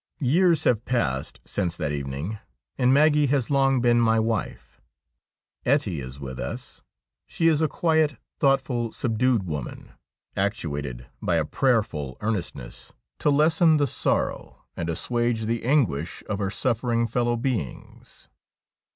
[0.17, 2.39] Years have passed since that evening,
[2.75, 4.81] and Maggie has long been my wife.
[5.63, 6.81] Ettie is with us.
[7.27, 9.91] She is a quiet, thoughtful, subdued woman,
[10.35, 16.39] actuated by a prayerful earnest ness to lessen the sorrow and assuage the anguish of
[16.39, 18.27] her suffering fellow beings.